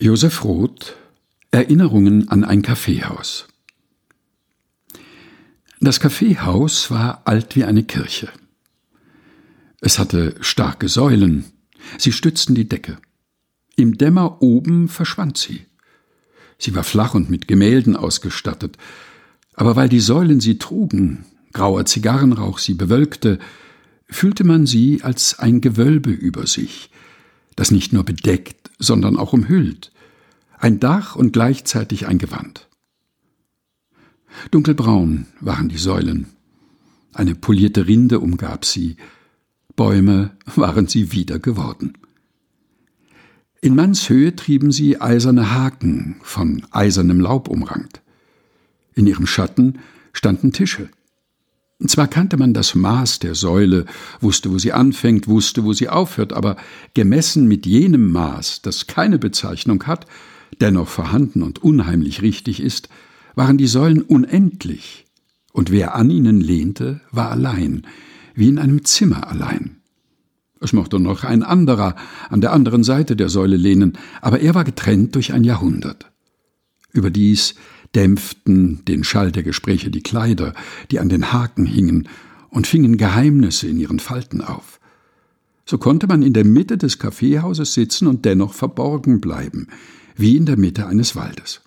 [0.00, 0.94] Josef Roth
[1.50, 3.48] Erinnerungen an ein Kaffeehaus
[5.80, 8.28] Das Kaffeehaus war alt wie eine Kirche.
[9.80, 11.46] Es hatte starke Säulen,
[11.98, 12.98] sie stützten die Decke.
[13.74, 15.66] Im Dämmer oben verschwand sie.
[16.58, 18.78] Sie war flach und mit Gemälden ausgestattet,
[19.54, 23.40] aber weil die Säulen sie trugen, grauer Zigarrenrauch sie bewölkte,
[24.08, 26.90] fühlte man sie als ein Gewölbe über sich,
[27.56, 29.92] das nicht nur bedeckt, sondern auch umhüllt,
[30.58, 32.68] ein Dach und gleichzeitig ein Gewand.
[34.50, 36.26] Dunkelbraun waren die Säulen,
[37.12, 38.96] eine polierte Rinde umgab sie,
[39.74, 41.94] Bäume waren sie wieder geworden.
[43.60, 48.02] In Mannshöhe trieben sie eiserne Haken, von eisernem Laub umrankt.
[48.94, 49.80] In ihrem Schatten
[50.12, 50.90] standen Tische.
[51.86, 53.84] Zwar kannte man das Maß der Säule,
[54.20, 56.56] wusste, wo sie anfängt, wusste, wo sie aufhört, aber
[56.94, 60.06] gemessen mit jenem Maß, das keine Bezeichnung hat,
[60.60, 62.88] dennoch vorhanden und unheimlich richtig ist,
[63.36, 65.06] waren die Säulen unendlich,
[65.52, 67.82] und wer an ihnen lehnte, war allein,
[68.34, 69.76] wie in einem Zimmer allein.
[70.60, 71.94] Es mochte noch ein anderer
[72.28, 76.10] an der anderen Seite der Säule lehnen, aber er war getrennt durch ein Jahrhundert.
[76.92, 77.54] Überdies
[77.94, 80.54] dämpften den Schall der Gespräche die Kleider,
[80.90, 82.08] die an den Haken hingen,
[82.50, 84.80] und fingen Geheimnisse in ihren Falten auf.
[85.66, 89.68] So konnte man in der Mitte des Kaffeehauses sitzen und dennoch verborgen bleiben,
[90.16, 91.60] wie in der Mitte eines Waldes.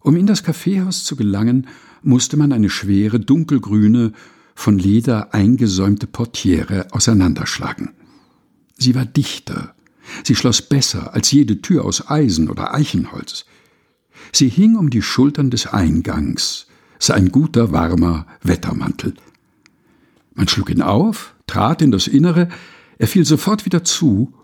[0.00, 1.68] Um in das Kaffeehaus zu gelangen,
[2.02, 4.12] musste man eine schwere, dunkelgrüne,
[4.54, 7.90] von Leder eingesäumte Portiere auseinanderschlagen.
[8.76, 9.76] Sie war dichter,
[10.24, 13.44] sie schloss besser als jede Tür aus Eisen oder Eichenholz.
[14.32, 16.66] Sie hing um die Schultern des Eingangs,
[16.98, 19.14] sah ein guter, warmer Wettermantel.
[20.34, 22.48] Man schlug ihn auf, trat in das Innere,
[22.98, 24.34] er fiel sofort wieder zu,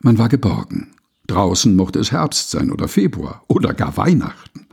[0.00, 0.94] man war geborgen.
[1.26, 4.66] Draußen mochte es Herbst sein oder Februar oder gar Weihnachten.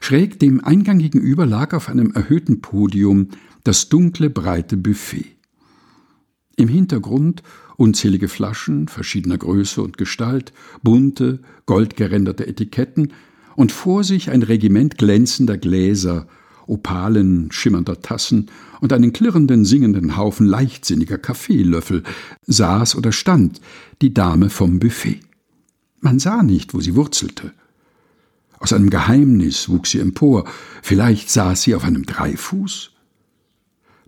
[0.00, 3.28] Schräg dem Eingang gegenüber lag auf einem erhöhten Podium
[3.64, 5.36] das dunkle, breite Buffet.
[6.56, 7.42] Im Hintergrund
[7.78, 10.52] unzählige Flaschen verschiedener Größe und Gestalt,
[10.82, 13.12] bunte, goldgeränderte Etiketten
[13.56, 16.26] und vor sich ein Regiment glänzender Gläser,
[16.66, 18.50] Opalen schimmernder Tassen
[18.80, 22.02] und einen klirrenden, singenden Haufen leichtsinniger Kaffeelöffel
[22.46, 23.60] saß oder stand
[24.02, 25.20] die Dame vom Buffet.
[26.00, 27.52] Man sah nicht, wo sie wurzelte.
[28.58, 30.44] Aus einem Geheimnis wuchs sie empor,
[30.82, 32.90] vielleicht saß sie auf einem Dreifuß.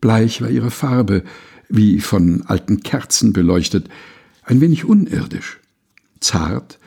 [0.00, 1.22] Bleich war ihre Farbe,
[1.70, 3.88] wie von alten Kerzen beleuchtet,
[4.42, 5.60] ein wenig unirdisch.
[6.18, 6.78] Zart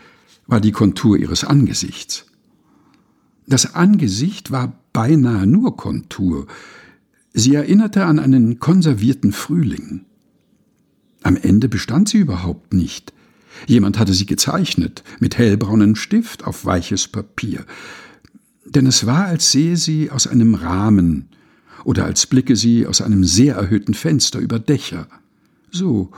[0.45, 2.25] war die Kontur ihres Angesichts.
[3.47, 6.47] Das Angesicht war beinahe nur Kontur.
[7.33, 10.05] Sie erinnerte an einen konservierten Frühling.
[11.23, 13.13] Am Ende bestand sie überhaupt nicht.
[13.65, 17.65] Jemand hatte sie gezeichnet, mit hellbraunem Stift auf weiches Papier.
[18.65, 21.29] Denn es war, als sehe sie aus einem Rahmen,
[21.83, 25.07] oder als blicke sie aus einem sehr erhöhten Fenster über Dächer.
[25.71, 26.11] So,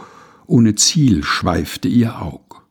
[0.47, 2.63] ohne Ziel schweifte ihr Aug.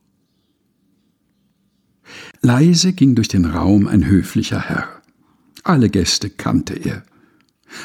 [2.41, 4.89] Leise ging durch den Raum ein höflicher Herr.
[5.63, 7.03] Alle Gäste kannte er.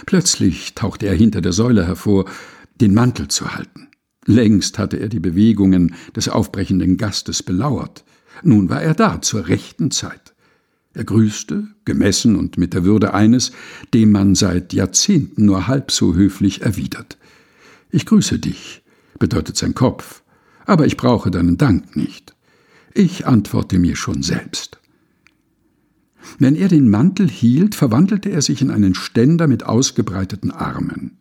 [0.06, 2.26] Plötzlich tauchte er hinter der Säule hervor,
[2.80, 3.88] den Mantel zu halten.
[4.26, 8.04] Längst hatte er die Bewegungen des aufbrechenden Gastes belauert.
[8.44, 10.29] Nun war er da zur rechten Zeit.
[11.00, 13.54] Er grüßte, gemessen und mit der Würde eines,
[13.94, 17.18] dem man seit Jahrzehnten nur halb so höflich erwidert.
[17.90, 18.84] Ich grüße dich,
[19.18, 20.24] bedeutet sein Kopf,
[20.66, 22.36] aber ich brauche deinen Dank nicht.
[22.94, 24.82] Ich antworte mir schon selbst.
[26.38, 31.20] Wenn er den Mantel hielt, verwandelte er sich in einen Ständer mit ausgebreiteten Armen.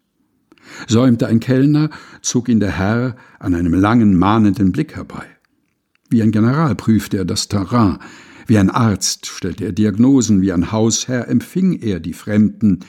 [0.88, 1.90] Säumte ein Kellner,
[2.20, 5.26] zog ihn der Herr an einem langen, mahnenden Blick herbei.
[6.10, 8.00] Wie ein General prüfte er das Terrain,
[8.48, 12.80] wie ein Arzt stellte er Diagnosen, wie ein Hausherr empfing er die Fremden,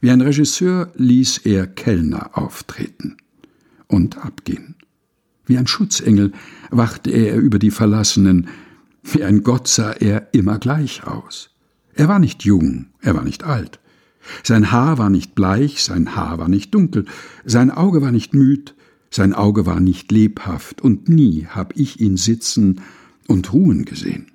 [0.00, 3.16] wie ein Regisseur ließ er Kellner auftreten
[3.86, 4.74] und abgehen.
[5.46, 6.32] Wie ein Schutzengel
[6.70, 8.48] wachte er über die Verlassenen,
[9.04, 11.50] wie ein Gott sah er immer gleich aus.
[11.94, 13.78] Er war nicht jung, er war nicht alt.
[14.42, 17.04] Sein Haar war nicht bleich, sein Haar war nicht dunkel,
[17.44, 18.74] sein Auge war nicht müd,
[19.10, 22.80] sein Auge war nicht lebhaft, und nie hab ich ihn sitzen
[23.28, 24.33] und ruhen gesehen.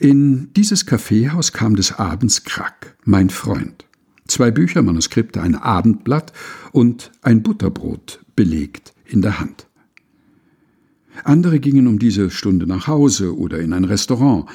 [0.00, 3.84] In dieses Kaffeehaus kam des Abends Krack, mein Freund.
[4.28, 6.32] Zwei Bücher, Manuskripte, ein Abendblatt
[6.70, 9.66] und ein Butterbrot belegt in der Hand.
[11.24, 14.48] Andere gingen um diese Stunde nach Hause oder in ein Restaurant.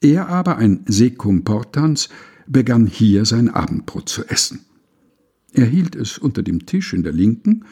[0.00, 2.08] Er aber, ein Secum Portans,
[2.48, 4.64] begann hier sein Abendbrot zu essen.
[5.52, 7.64] Er hielt es unter dem Tisch in der linken,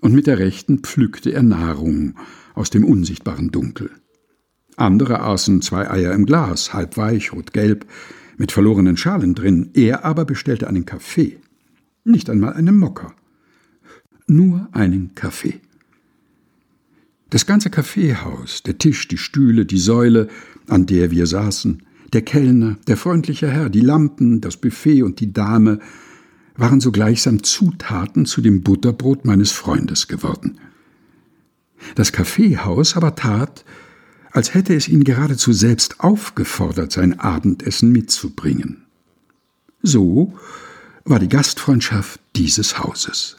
[0.00, 2.14] und mit der rechten pflückte er Nahrung
[2.54, 3.90] aus dem unsichtbaren Dunkel.
[4.78, 7.84] Andere aßen zwei Eier im Glas, halb weich, rot-gelb,
[8.36, 9.70] mit verlorenen Schalen drin.
[9.74, 11.38] Er aber bestellte einen Kaffee.
[12.04, 13.12] Nicht einmal einen Mocker.
[14.26, 15.60] Nur einen Kaffee.
[17.30, 20.28] Das ganze Kaffeehaus, der Tisch, die Stühle, die Säule,
[20.68, 21.82] an der wir saßen,
[22.12, 25.80] der Kellner, der freundliche Herr, die Lampen, das Buffet und die Dame
[26.56, 30.58] waren so gleichsam Zutaten zu dem Butterbrot meines Freundes geworden.
[31.96, 33.64] Das Kaffeehaus aber tat,
[34.38, 38.84] als hätte es ihn geradezu selbst aufgefordert, sein Abendessen mitzubringen.
[39.82, 40.38] So
[41.04, 43.38] war die Gastfreundschaft dieses Hauses.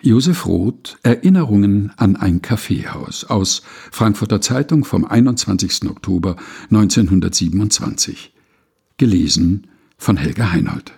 [0.00, 5.90] Josef Roth Erinnerungen an ein Kaffeehaus aus Frankfurter Zeitung vom 21.
[5.90, 6.36] Oktober
[6.70, 8.32] 1927.
[8.96, 9.66] Gelesen
[9.96, 10.92] von Helga Heinold.